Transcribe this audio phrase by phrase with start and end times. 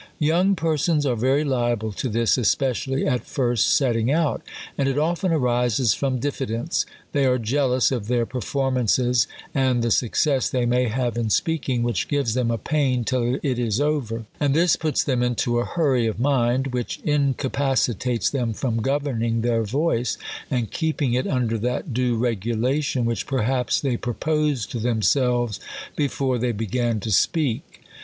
[0.17, 4.41] Young persons are very liable to this, especially at first setting out.
[4.75, 6.87] And it often arises from diffidence.
[7.11, 11.83] They are jealous of their performances, and the suc cess they may have in speaking,
[11.83, 15.65] which gives them a pain till it is over; and this puts them into a
[15.65, 20.17] hurry of mind, which incapacitates them from governing their voice,
[20.49, 25.59] and keeping it under that due regulation which perhaps they proposed to themselves
[25.95, 27.81] before they began to speak.